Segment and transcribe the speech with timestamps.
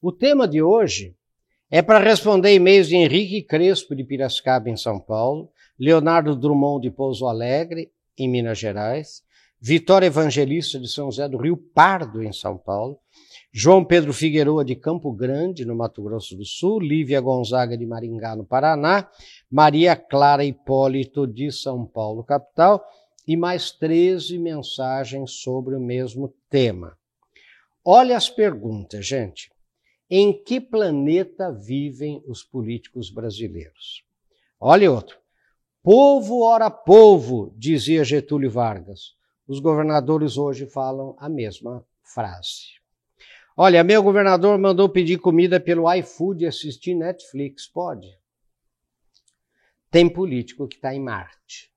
[0.00, 1.16] O tema de hoje
[1.68, 6.94] é para responder e-mails de Henrique Crespo, de Piracicaba, em São Paulo, Leonardo Drummond, de
[6.94, 9.24] Pouso Alegre, em Minas Gerais,
[9.60, 13.00] Vitória Evangelista, de São José do Rio Pardo, em São Paulo,
[13.52, 18.36] João Pedro Figueroa, de Campo Grande, no Mato Grosso do Sul, Lívia Gonzaga, de Maringá,
[18.36, 19.10] no Paraná,
[19.50, 22.84] Maria Clara Hipólito, de São Paulo, capital,
[23.26, 26.96] e mais 13 mensagens sobre o mesmo tema.
[27.84, 29.50] Olha as perguntas, gente.
[30.10, 34.04] Em que planeta vivem os políticos brasileiros?
[34.58, 35.18] Olha outro.
[35.82, 39.16] Povo ora povo, dizia Getúlio Vargas.
[39.46, 42.78] Os governadores hoje falam a mesma frase.
[43.56, 47.66] Olha, meu governador mandou pedir comida pelo iFood e assistir Netflix.
[47.66, 48.08] Pode?
[49.90, 51.72] Tem político que está em Marte.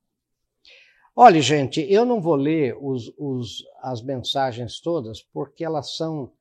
[1.16, 6.32] Olha, gente, eu não vou ler os, os, as mensagens todas porque elas são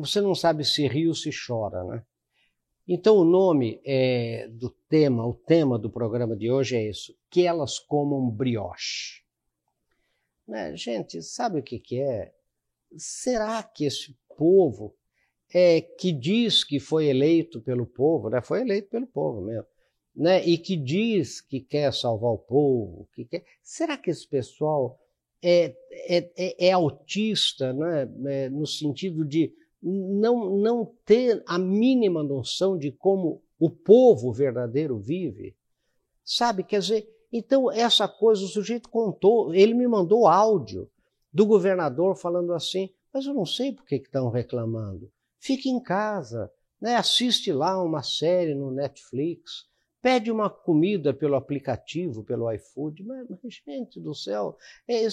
[0.00, 2.04] você não sabe se ri ou se chora, né?
[2.86, 7.46] Então o nome é, do tema, o tema do programa de hoje é isso: que
[7.46, 9.22] elas comam brioche.
[10.46, 10.76] Né?
[10.76, 12.32] Gente, sabe o que, que é?
[12.96, 14.94] Será que esse povo
[15.52, 18.42] é, que diz que foi eleito pelo povo, né?
[18.42, 19.66] foi eleito pelo povo mesmo,
[20.14, 20.44] né?
[20.44, 23.44] e que diz que quer salvar o povo, que quer...
[23.62, 25.00] será que esse pessoal
[25.42, 28.08] é, é, é, é autista né?
[28.26, 29.52] É, no sentido de
[29.84, 35.54] não, não ter a mínima noção de como o povo verdadeiro vive.
[36.24, 40.90] Sabe, quer dizer, então essa coisa o sujeito contou, ele me mandou áudio
[41.30, 45.10] do governador falando assim, mas eu não sei por que estão reclamando.
[45.38, 46.96] Fique em casa, né?
[46.96, 49.66] assiste lá uma série no Netflix,
[50.00, 54.56] pede uma comida pelo aplicativo, pelo iFood, mas, mas gente do céu,
[54.88, 55.08] é, é,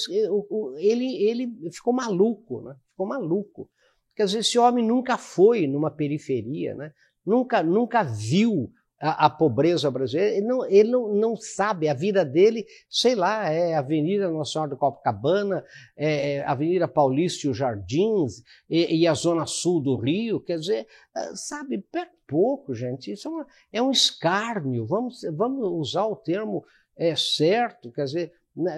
[0.78, 2.76] ele, ele ficou maluco, né?
[2.92, 3.70] ficou maluco.
[4.16, 6.92] Quer dizer, esse homem nunca foi numa periferia, né?
[7.26, 12.24] nunca, nunca viu a, a pobreza brasileira, ele, não, ele não, não sabe, a vida
[12.24, 15.66] dele, sei lá, é Avenida Nossa Senhora do Copacabana,
[15.98, 20.60] é, é Avenida Paulista e os Jardins, e, e, a Zona Sul do Rio, quer
[20.60, 26.06] dizer, é, sabe, perto pouco, gente, isso é, uma, é um escárnio, vamos, vamos usar
[26.06, 26.64] o termo
[26.96, 28.32] é, certo, quer dizer,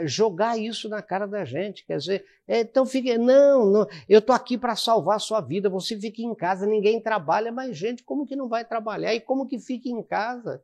[0.06, 1.86] jogar isso na cara da gente.
[1.86, 5.70] Quer dizer, é, então fique, não, não, eu estou aqui para salvar a sua vida,
[5.70, 9.14] você fica em casa, ninguém trabalha, mas gente, como que não vai trabalhar?
[9.14, 10.64] E como que fica em casa?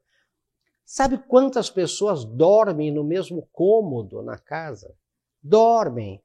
[0.85, 4.95] Sabe quantas pessoas dormem no mesmo cômodo na casa?
[5.41, 6.21] Dormem.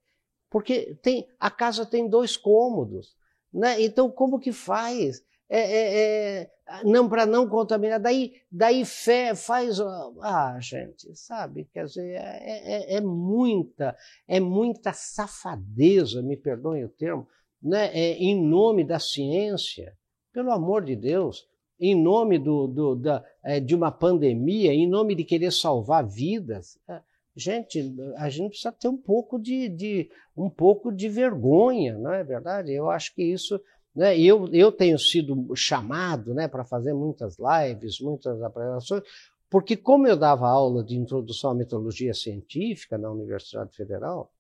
[0.49, 3.15] Porque tem, a casa tem dois cômodos.
[3.53, 3.83] Né?
[3.83, 5.23] Então, como que faz?
[5.57, 6.51] É, é, é,
[6.83, 8.01] não para não contaminar.
[8.01, 9.79] Daí, daí fé faz.
[10.21, 11.69] Ah, gente, sabe?
[11.73, 17.29] Quer dizer, é, é, é muita, é muita safadeza, me perdoem o termo,
[17.63, 17.95] né?
[17.95, 19.97] Em nome da ciência,
[20.33, 21.49] pelo amor de Deus,
[21.79, 23.25] em nome do, do da,
[23.65, 26.77] de uma pandemia, em nome de querer salvar vidas.
[27.37, 32.25] Gente, a gente precisa ter um pouco de, de um pouco de vergonha, não é
[32.25, 32.73] verdade?
[32.73, 33.61] Eu acho que isso
[33.95, 34.19] né?
[34.19, 39.03] Eu, eu tenho sido chamado né, para fazer muitas lives, muitas apresentações,
[39.49, 44.33] porque como eu dava aula de introdução à metodologia científica na Universidade Federal,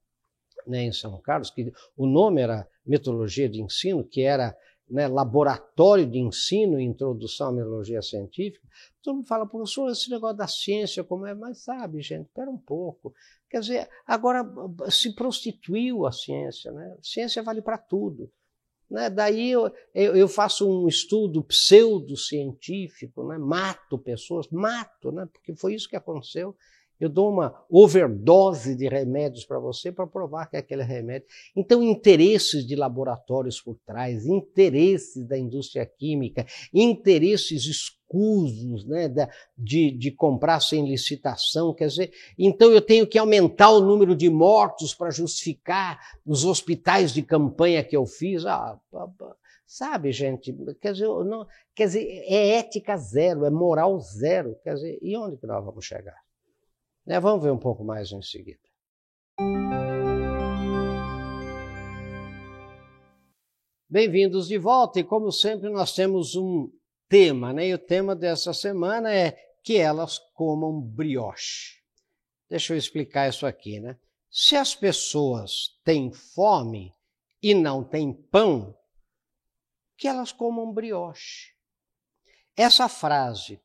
[0.67, 4.57] né, em São Carlos, que o nome era metodologia de ensino, que era
[4.89, 8.67] né, laboratório de ensino e introdução à metodologia científica,
[9.03, 11.35] todo mundo fala, professor, esse negócio da ciência, como é?
[11.35, 13.15] Mas sabe, gente, espera um pouco.
[13.49, 14.45] Quer dizer, agora
[14.91, 16.97] se prostituiu a ciência, né?
[17.03, 18.31] Ciência vale para tudo.
[18.95, 19.11] Né?
[19.11, 23.37] Daí eu, eu, faço um estudo pseudocientífico, né?
[23.37, 25.27] mato pessoas, mato, né?
[25.33, 26.55] porque foi isso que aconteceu.
[27.01, 31.27] Eu dou uma overdose de remédios para você para provar que é aquele remédio.
[31.57, 39.13] Então, interesses de laboratórios por trás, interesses da indústria química, interesses escusos né,
[39.57, 41.75] de, de comprar sem licitação.
[41.75, 47.13] Quer dizer, então eu tenho que aumentar o número de mortos para justificar os hospitais
[47.13, 48.47] de campanha que eu fiz.
[48.47, 48.79] Ah,
[49.67, 54.57] Sabe, gente, quer dizer, não, quer dizer, é ética zero, é moral zero.
[54.63, 56.15] Quer dizer, e onde que nós vamos chegar?
[57.07, 57.21] Né?
[57.21, 58.61] Vamos ver um pouco mais em seguida.
[63.89, 66.69] Bem-vindos de volta, e como sempre, nós temos um
[67.09, 67.69] tema, né?
[67.69, 71.81] E o tema dessa semana é que elas comam brioche.
[72.49, 73.99] Deixa eu explicar isso aqui, né?
[74.31, 76.93] Se as pessoas têm fome
[77.41, 78.77] e não têm pão,
[79.97, 81.53] que elas comam brioche.
[82.57, 83.61] Essa frase,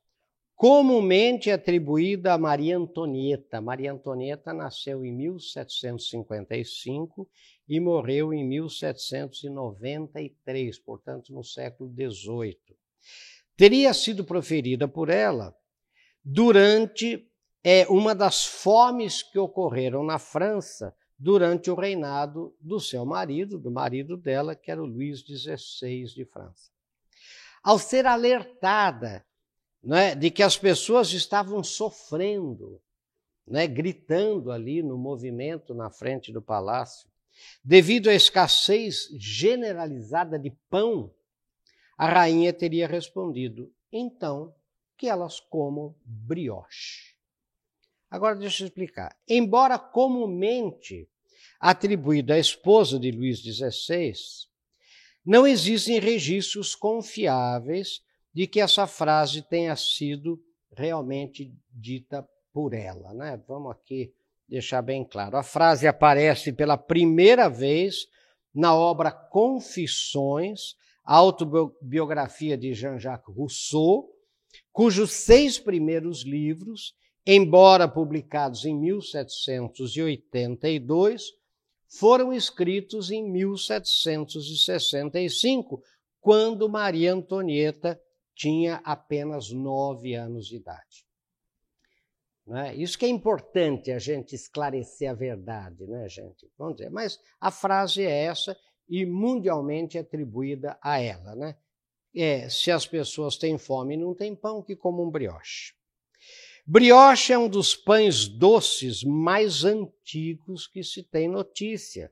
[0.60, 3.62] comumente atribuída a Maria Antonieta.
[3.62, 7.26] Maria Antonieta nasceu em 1755
[7.66, 12.76] e morreu em 1793, portanto, no século XVIII.
[13.56, 15.56] Teria sido proferida por ela
[16.22, 17.26] durante
[17.64, 23.70] é, uma das fomes que ocorreram na França durante o reinado do seu marido, do
[23.70, 26.70] marido dela, que era o Luís XVI de França.
[27.62, 29.24] Ao ser alertada
[29.82, 32.80] né, de que as pessoas estavam sofrendo,
[33.46, 37.08] né, gritando ali no movimento na frente do palácio,
[37.64, 41.12] devido à escassez generalizada de pão,
[41.96, 44.54] a rainha teria respondido: então
[44.96, 47.14] que elas comam brioche.
[48.10, 49.16] Agora deixa eu explicar.
[49.26, 51.08] Embora comumente
[51.58, 54.12] atribuída à esposa de Luís XVI,
[55.24, 60.40] não existem registros confiáveis de que essa frase tenha sido
[60.76, 63.12] realmente dita por ela.
[63.12, 63.42] Né?
[63.48, 64.14] Vamos aqui
[64.48, 65.36] deixar bem claro.
[65.36, 68.06] A frase aparece pela primeira vez
[68.52, 70.74] na obra Confissões,
[71.04, 74.12] autobiografia de Jean-Jacques Rousseau,
[74.72, 76.94] cujos seis primeiros livros,
[77.26, 81.24] embora publicados em 1782,
[81.88, 85.82] foram escritos em 1765,
[86.20, 88.00] quando Maria Antonieta
[88.40, 91.04] tinha apenas nove anos de idade.
[92.48, 92.74] É?
[92.74, 96.50] Isso que é importante a gente esclarecer a verdade, né, gente?
[96.56, 98.56] Vamos dizer, mas a frase é essa
[98.88, 101.54] e mundialmente atribuída a ela, né?
[102.16, 105.74] É, se as pessoas têm fome e não têm pão, que comam um brioche.
[106.66, 112.10] Brioche é um dos pães doces mais antigos que se tem notícia.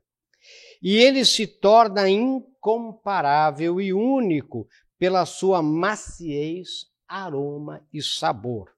[0.79, 4.67] E ele se torna incomparável e único
[4.99, 8.69] pela sua maciez, aroma e sabor.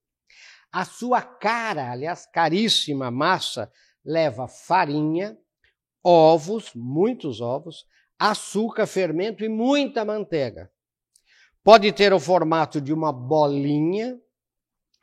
[0.71, 3.69] A sua cara, aliás, caríssima massa,
[4.05, 5.35] leva farinha,
[6.03, 7.85] ovos, muitos ovos,
[8.17, 10.71] açúcar, fermento e muita manteiga.
[11.63, 14.19] Pode ter o formato de uma bolinha,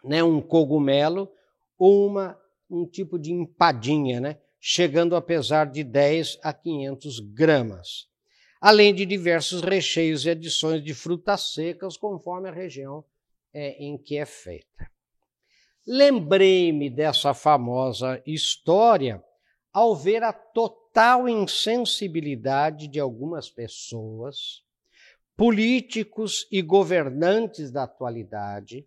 [0.05, 1.31] né, um cogumelo,
[1.77, 2.39] ou uma,
[2.71, 8.08] um tipo de empadinha, né, chegando a pesar de 10 a 500 gramas
[8.61, 13.05] além de diversos recheios e adições de frutas secas, conforme a região
[13.53, 14.91] é, em que é feita.
[15.87, 19.23] Lembrei-me dessa famosa história
[19.73, 24.63] ao ver a total insensibilidade de algumas pessoas,
[25.37, 28.87] políticos e governantes da atualidade,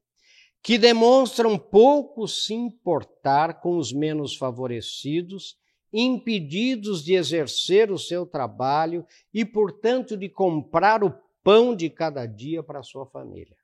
[0.61, 5.57] que demonstram pouco se importar com os menos favorecidos
[5.93, 12.63] impedidos de exercer o seu trabalho e, portanto, de comprar o pão de cada dia
[12.63, 13.55] para a sua família.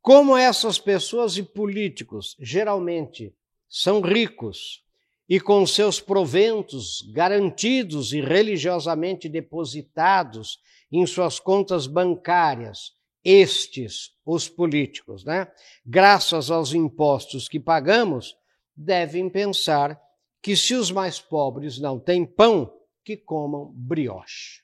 [0.00, 3.34] Como essas pessoas e políticos geralmente
[3.68, 4.84] são ricos
[5.28, 10.60] e com seus proventos garantidos e religiosamente depositados
[10.92, 12.92] em suas contas bancárias,
[13.24, 15.50] estes, os políticos, né,
[15.84, 18.36] graças aos impostos que pagamos,
[18.76, 20.00] devem pensar
[20.42, 22.72] que se os mais pobres não têm pão,
[23.04, 24.62] que comam brioche.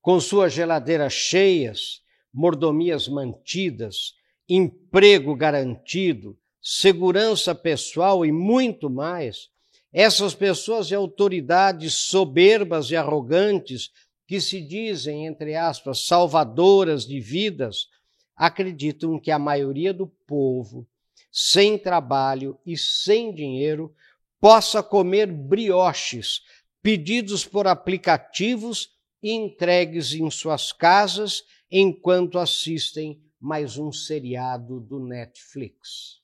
[0.00, 2.02] Com suas geladeiras cheias,
[2.32, 4.14] mordomias mantidas,
[4.48, 9.48] emprego garantido, segurança pessoal e muito mais,
[9.92, 13.90] essas pessoas e autoridades soberbas e arrogantes
[14.26, 17.88] que se dizem, entre aspas, salvadoras de vidas,
[18.36, 20.86] acreditam que a maioria do povo,
[21.32, 23.94] sem trabalho e sem dinheiro,
[24.40, 26.42] possa comer brioches
[26.82, 28.90] pedidos por aplicativos
[29.22, 36.20] e entregues em suas casas enquanto assistem mais um seriado do Netflix.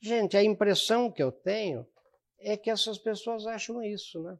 [0.00, 1.86] Gente, a impressão que eu tenho
[2.38, 4.38] é que essas pessoas acham isso, né?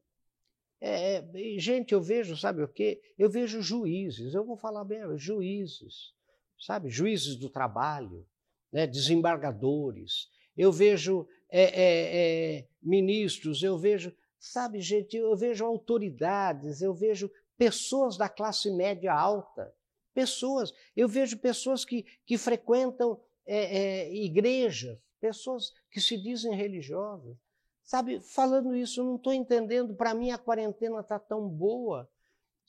[0.81, 3.03] É, é gente, eu vejo, sabe o quê?
[3.19, 6.15] Eu vejo juízes, eu vou falar bem, juízes,
[6.59, 6.89] sabe?
[6.89, 8.27] Juízes do trabalho,
[8.73, 8.87] né?
[8.87, 10.29] desembargadores.
[10.57, 17.31] Eu vejo é, é, é, ministros, eu vejo, sabe, gente, eu vejo autoridades, eu vejo
[17.59, 19.75] pessoas da classe média alta,
[20.15, 27.37] pessoas, eu vejo pessoas que, que frequentam é, é, igrejas, pessoas que se dizem religiosas.
[27.83, 32.09] Sabe, falando isso, eu não estou entendendo, para mim a quarentena está tão boa.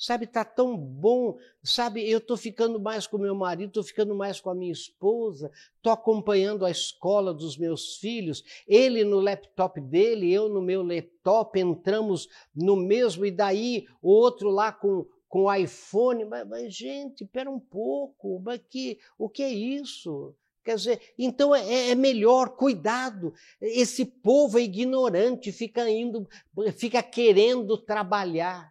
[0.02, 1.38] Sabe, tá tão bom.
[1.64, 5.52] Sabe, eu estou ficando mais com meu marido, estou ficando mais com a minha esposa,
[5.78, 8.44] estou acompanhando a escola dos meus filhos.
[8.68, 14.50] Ele no laptop dele, eu no meu laptop, entramos no mesmo, e daí o outro
[14.50, 16.26] lá com, com iPhone.
[16.26, 20.34] Mas, mas gente, espera um pouco, mas que, o que é isso?
[20.64, 23.36] Quer dizer, então é, é, melhor, cuidado.
[23.62, 26.28] Esse povo é ignorante, fica indo,
[26.76, 28.71] fica querendo trabalhar.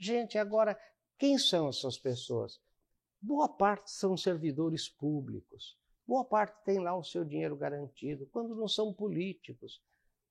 [0.00, 0.80] Gente, agora,
[1.18, 2.58] quem são essas pessoas?
[3.20, 5.76] Boa parte são servidores públicos.
[6.06, 9.82] Boa parte tem lá o seu dinheiro garantido, quando não são políticos.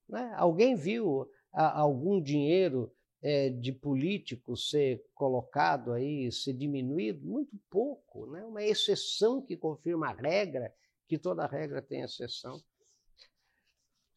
[0.08, 0.32] Né?
[0.34, 7.24] Alguém viu a, algum dinheiro é, de políticos ser colocado aí, ser diminuído?
[7.24, 8.44] Muito pouco, né?
[8.44, 10.74] uma exceção que confirma a regra,
[11.06, 12.60] que toda regra tem exceção.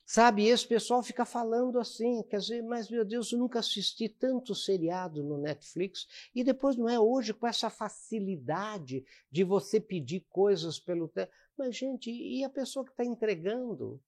[0.06, 4.54] Sabe, esse pessoal fica falando assim, quer dizer, mas meu Deus, eu nunca assisti tanto
[4.54, 6.06] seriado no Netflix.
[6.36, 11.12] E depois não é hoje com essa facilidade de você pedir coisas pelo.
[11.58, 14.00] Mas, gente, e a pessoa que está entregando?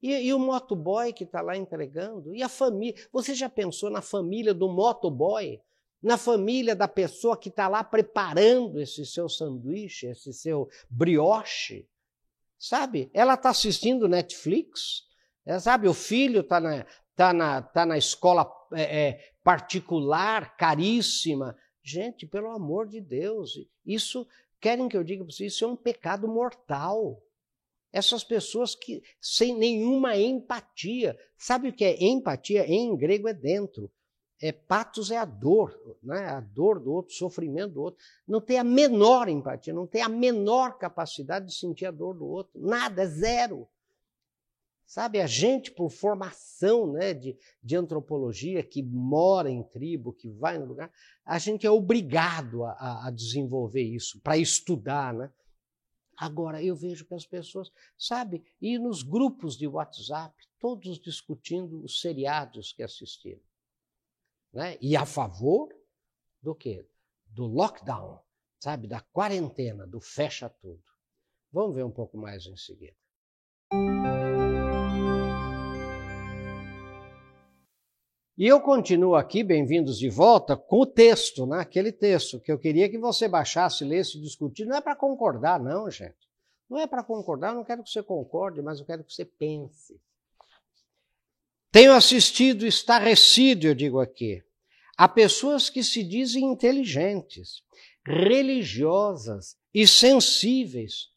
[0.00, 2.34] E, e, o motoboy que está lá entregando?
[2.34, 2.94] E a família?
[3.10, 5.60] Você já pensou na família do motoboy?
[6.00, 11.88] Na família da pessoa que está lá preparando esse seu sanduíche, esse seu brioche?
[12.58, 13.10] Sabe?
[13.12, 15.08] Ela está assistindo Netflix?
[15.46, 21.56] É, sabe, o filho está na, tá na, tá na escola é, é, particular, caríssima.
[21.82, 23.52] Gente, pelo amor de Deus,
[23.84, 24.26] isso,
[24.60, 27.22] querem que eu diga para vocês, isso é um pecado mortal.
[27.92, 32.66] Essas pessoas que, sem nenhuma empatia, sabe o que é empatia?
[32.66, 33.90] Em grego é dentro.
[34.42, 36.26] É, patos é a dor, né?
[36.26, 38.04] a dor do outro, o sofrimento do outro.
[38.26, 42.26] Não tem a menor empatia, não tem a menor capacidade de sentir a dor do
[42.26, 42.52] outro.
[42.60, 43.68] Nada, é zero.
[44.86, 50.58] Sabe, a gente, por formação né, de, de antropologia, que mora em tribo, que vai
[50.58, 50.92] no lugar,
[51.24, 55.14] a gente é obrigado a, a desenvolver isso, para estudar.
[55.14, 55.32] Né?
[56.16, 62.00] Agora, eu vejo que as pessoas, sabe, e nos grupos de WhatsApp, todos discutindo os
[62.00, 63.42] seriados que assistiram.
[64.52, 64.76] Né?
[64.80, 65.74] E a favor
[66.42, 66.86] do quê?
[67.26, 68.20] Do lockdown,
[68.60, 70.84] sabe, da quarentena, do fecha tudo.
[71.50, 72.96] Vamos ver um pouco mais em seguida.
[78.36, 81.60] E eu continuo aqui, bem-vindos de volta, com o texto, né?
[81.60, 84.64] aquele texto que eu queria que você baixasse, lesse, discutir.
[84.64, 86.28] Não é para concordar, não, gente.
[86.68, 89.24] Não é para concordar, eu não quero que você concorde, mas eu quero que você
[89.24, 90.00] pense.
[91.70, 94.42] Tenho assistido estarrecido, eu digo aqui,
[94.96, 97.62] a pessoas que se dizem inteligentes,
[98.04, 101.08] religiosas e sensíveis,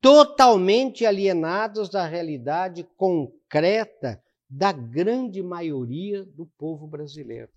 [0.00, 7.50] totalmente alienadas da realidade concreta da grande maioria do povo brasileiro.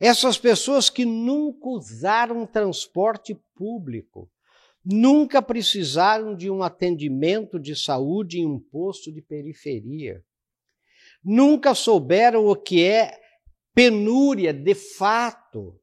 [0.00, 4.30] Essas pessoas que nunca usaram transporte público,
[4.84, 10.22] nunca precisaram de um atendimento de saúde em um posto de periferia,
[11.22, 13.18] nunca souberam o que é
[13.74, 15.80] penúria de fato,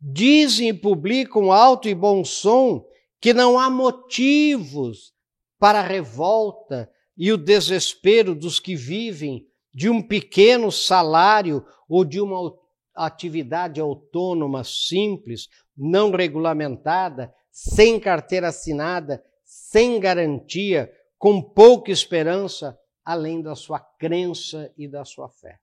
[0.00, 2.84] dizem e publicam alto e bom som
[3.20, 5.14] que não há motivos
[5.58, 12.56] para revolta e o desespero dos que vivem de um pequeno salário ou de uma
[12.94, 23.54] atividade autônoma simples, não regulamentada, sem carteira assinada, sem garantia, com pouca esperança, além da
[23.54, 25.58] sua crença e da sua fé.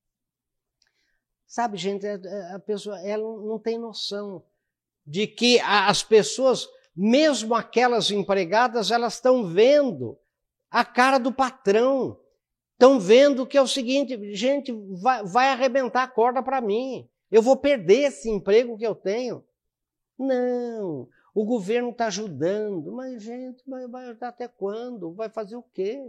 [1.48, 4.44] Sabe, gente, é, é, a pessoa ela não tem noção
[5.06, 10.18] de que as pessoas, mesmo aquelas empregadas, elas estão vendo
[10.72, 12.18] a cara do patrão.
[12.74, 17.08] Estão vendo que é o seguinte, gente, vai, vai arrebentar a corda para mim.
[17.30, 19.44] Eu vou perder esse emprego que eu tenho.
[20.18, 22.92] Não, o governo está ajudando.
[22.92, 25.14] Mas, gente, vai, vai ajudar até quando?
[25.14, 26.02] Vai fazer o quê?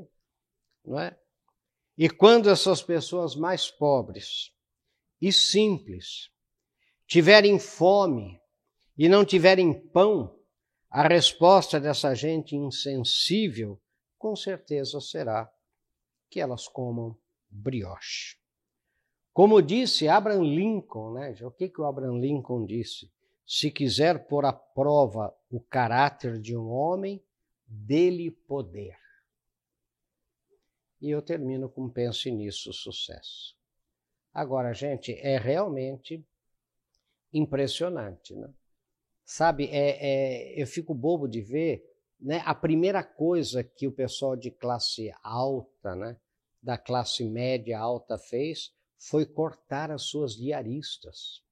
[0.84, 1.18] Não é?
[1.98, 4.52] E quando essas pessoas mais pobres
[5.20, 6.30] e simples
[7.06, 8.40] tiverem fome
[8.96, 10.34] e não tiverem pão,
[10.88, 13.81] a resposta dessa gente insensível
[14.22, 15.52] com certeza será
[16.30, 17.18] que elas comam
[17.50, 18.38] brioche.
[19.32, 21.34] Como disse Abraham Lincoln, né?
[21.42, 23.12] o que, que o Abraham Lincoln disse?
[23.44, 27.20] Se quiser pôr à prova o caráter de um homem,
[27.66, 28.96] dele poder.
[31.00, 33.56] E eu termino com pense nisso, sucesso.
[34.32, 36.24] Agora, gente, é realmente
[37.32, 38.54] impressionante, né?
[39.24, 41.91] Sabe, é, é, eu fico bobo de ver
[42.22, 46.16] né, a primeira coisa que o pessoal de classe alta, né,
[46.62, 51.42] da classe média alta fez foi cortar as suas diaristas,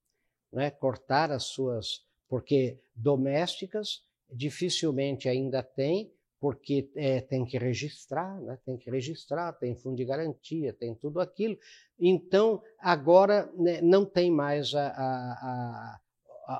[0.52, 8.56] né, cortar as suas, porque domésticas dificilmente ainda tem, porque é, tem que registrar, né,
[8.64, 11.58] tem que registrar, tem fundo de garantia, tem tudo aquilo.
[11.98, 15.02] Então, agora né, não tem mais a, a,
[15.42, 16.00] a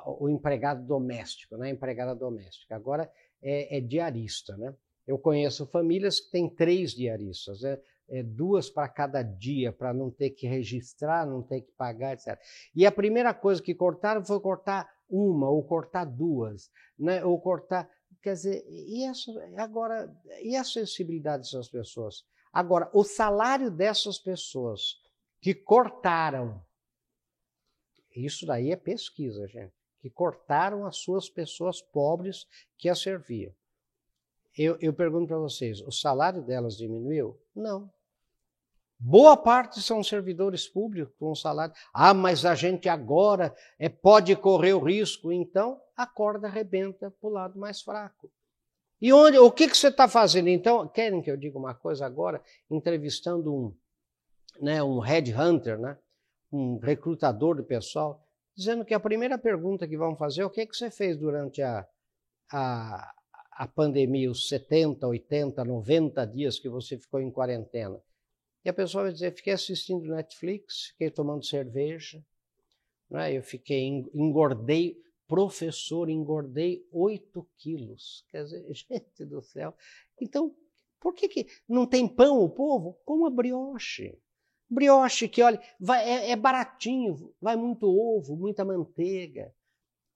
[0.06, 1.70] o empregado doméstico, né?
[1.70, 2.76] empregada doméstica.
[2.76, 3.10] Agora
[3.42, 4.74] é, é diarista, né?
[5.06, 7.78] Eu conheço famílias que têm três diaristas, né?
[8.10, 12.38] é, duas para cada dia, para não ter que registrar, não ter que pagar, etc.
[12.74, 17.24] E a primeira coisa que cortaram foi cortar uma, ou cortar duas, né?
[17.24, 17.88] ou cortar.
[18.20, 22.24] Quer dizer, e essa, agora, e a sensibilidade dessas pessoas?
[22.52, 24.96] Agora, o salário dessas pessoas
[25.40, 26.60] que cortaram,
[28.14, 33.52] isso daí é pesquisa, gente, que cortaram as suas pessoas pobres que as serviam.
[34.56, 37.38] Eu, eu pergunto para vocês, o salário delas diminuiu?
[37.54, 37.90] Não.
[39.02, 41.74] Boa parte são servidores públicos com salário.
[41.92, 45.32] Ah, mas a gente agora é, pode correr o risco.
[45.32, 48.30] Então, a corda arrebenta para o lado mais fraco.
[49.00, 50.48] E onde, o que, que você está fazendo?
[50.48, 52.42] Então, querem que eu diga uma coisa agora?
[52.70, 53.74] Entrevistando um,
[54.60, 55.96] né, um headhunter, né,
[56.52, 58.22] um recrutador do pessoal,
[58.60, 61.62] dizendo que a primeira pergunta que vão fazer é o que, que você fez durante
[61.62, 61.88] a,
[62.52, 63.14] a,
[63.52, 67.98] a pandemia, os 70, 80, 90 dias que você ficou em quarentena.
[68.62, 72.22] E a pessoa vai dizer: fiquei assistindo Netflix, fiquei tomando cerveja,
[73.10, 73.32] né?
[73.34, 78.26] eu fiquei, engordei, professor, engordei 8 quilos.
[78.28, 79.74] Quer dizer, gente do céu.
[80.20, 80.54] Então,
[81.00, 83.00] por que, que não tem pão o povo?
[83.06, 84.18] Como a brioche.
[84.70, 89.52] Brioche que, olha, vai, é, é, baratinho, vai muito ovo, muita manteiga,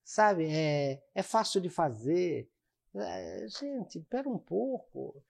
[0.04, 0.46] sabe?
[0.46, 2.49] É, é fácil de fazer.
[2.94, 5.20] É, gente, espera um pouco.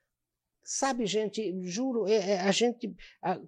[0.62, 2.94] Sabe, gente, juro, é, é, a gente,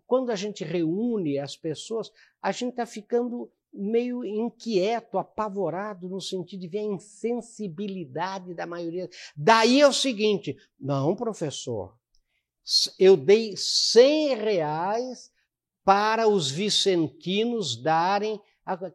[0.07, 6.61] quando a gente reúne as pessoas, a gente está ficando meio inquieto, apavorado, no sentido
[6.61, 9.09] de ver a insensibilidade da maioria.
[9.37, 11.95] Daí é o seguinte: não, professor,
[12.99, 15.31] eu dei 100 reais
[15.87, 18.39] para os vicentinos darem.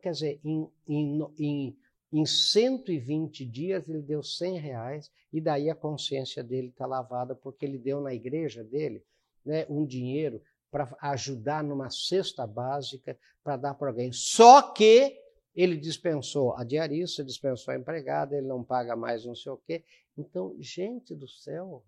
[0.01, 1.77] Quer dizer, em, em, em
[2.12, 7.65] em 120 dias ele deu 100 reais e daí a consciência dele está lavada porque
[7.65, 9.01] ele deu na igreja dele
[9.45, 14.12] né, um dinheiro para ajudar numa cesta básica para dar para alguém.
[14.12, 15.17] Só que
[15.55, 19.83] ele dispensou a diarista, dispensou a empregada, ele não paga mais não sei o quê.
[20.17, 21.83] Então, gente do céu,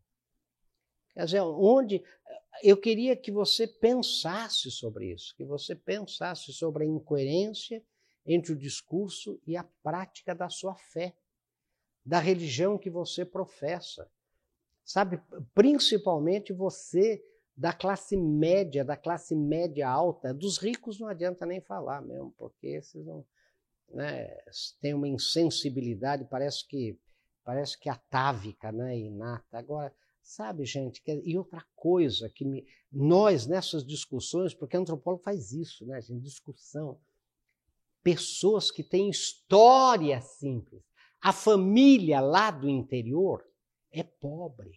[1.13, 2.03] quer dizer, onde
[2.61, 7.83] eu queria que você pensasse sobre isso, que você pensasse sobre a incoerência
[8.25, 11.15] entre o discurso e a prática da sua fé,
[12.05, 14.09] da religião que você professa.
[14.85, 15.21] Sabe,
[15.53, 17.23] principalmente você
[17.55, 22.67] da classe média, da classe média alta, dos ricos não adianta nem falar mesmo, porque
[22.67, 23.25] esses não,
[23.89, 24.27] né,
[24.81, 26.99] têm uma insensibilidade, parece que
[27.45, 29.57] parece que atávica, né, inata.
[29.57, 35.51] Agora, sabe, gente, que, e outra coisa que me, nós nessas discussões, porque antropólogo faz
[35.51, 36.99] isso, né, gente, discussão,
[38.01, 40.81] pessoas que têm história simples.
[41.21, 43.45] A família lá do interior
[43.91, 44.71] é pobre.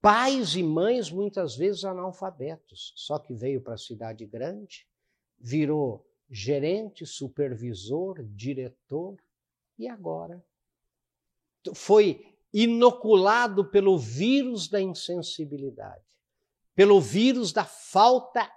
[0.00, 4.86] Pais e mães muitas vezes analfabetos, só que veio para a cidade grande,
[5.38, 9.16] virou gerente, supervisor, diretor
[9.78, 10.44] e agora
[11.74, 16.04] foi inoculado pelo vírus da insensibilidade,
[16.72, 18.48] pelo vírus da falta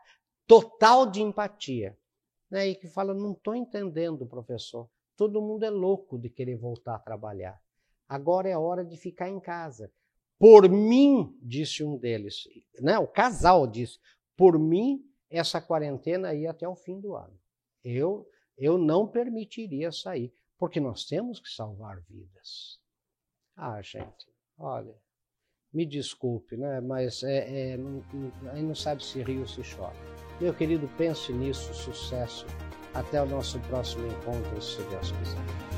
[0.46, 1.98] total de empatia
[2.50, 4.88] né, e que fala: não estou entendendo, professor.
[5.16, 7.60] Todo mundo é louco de querer voltar a trabalhar.
[8.08, 9.92] Agora é hora de ficar em casa.
[10.38, 12.44] Por mim, disse um deles,
[12.80, 14.00] né, o casal disse,
[14.38, 17.36] por mim, essa quarentena ia até o fim do ano.
[17.84, 22.77] Eu, eu não permitiria sair, porque nós temos que salvar vidas.
[23.58, 24.94] Ah, gente, olha,
[25.74, 29.96] me desculpe, né, mas é, é, não, não, não sabe se rio ou se chora.
[30.40, 32.46] Meu querido, pense nisso, sucesso.
[32.94, 35.77] Até o nosso próximo encontro, se Deus quiser.